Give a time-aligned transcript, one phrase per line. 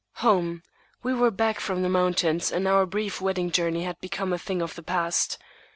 [0.25, 0.63] Home!
[1.03, 4.59] We were back from the mountains, and our brief wedding journey had become a thing
[4.59, 5.37] of the past.